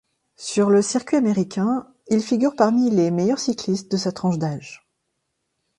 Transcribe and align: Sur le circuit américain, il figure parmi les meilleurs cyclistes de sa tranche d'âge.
Sur 0.37 0.71
le 0.71 0.81
circuit 0.81 1.17
américain, 1.17 1.85
il 2.09 2.23
figure 2.23 2.55
parmi 2.55 2.89
les 2.89 3.11
meilleurs 3.11 3.37
cyclistes 3.37 3.91
de 3.91 3.97
sa 3.97 4.11
tranche 4.11 4.39
d'âge. 4.39 4.89